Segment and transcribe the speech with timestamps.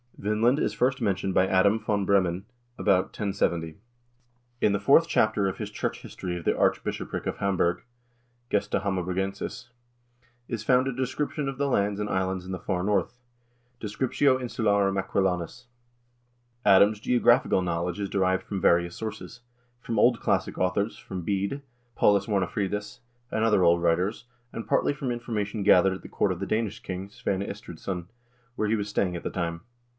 [0.15, 2.03] 1 Vinland is first mentioned by Adam v.
[2.05, 2.45] Bremen
[2.77, 3.77] about 1070.
[4.59, 7.83] In the fourth chapter of his church history of the archbishopric of Hamburg,
[8.51, 9.69] "Gesta Hammaburgensis,"
[10.47, 13.17] is found a description of the lands and islands in the far North,"
[13.81, 15.65] Discriptio Insularum Aquilonis."
[16.65, 19.41] Adam's geographical knowledge is derived from various sources:
[19.79, 21.61] from old classic authors, from Bede,
[21.95, 22.99] Paulus Warnefridus,
[23.31, 26.79] and other old writers, and partly from information gathered at the court of the Danish
[26.81, 28.05] king, Svein Estridsson,
[28.55, 29.61] where he was staying at the time.